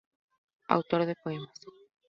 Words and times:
Autor 0.75 1.01
de 1.05 1.15
poemas. 1.23 1.59